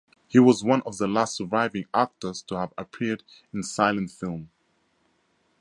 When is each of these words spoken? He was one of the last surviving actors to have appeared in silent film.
He 0.27 0.39
was 0.39 0.63
one 0.63 0.81
of 0.83 0.97
the 0.97 1.07
last 1.07 1.35
surviving 1.35 1.85
actors 1.93 2.41
to 2.47 2.57
have 2.57 2.73
appeared 2.75 3.23
in 3.53 3.61
silent 3.61 4.09
film. 4.09 4.49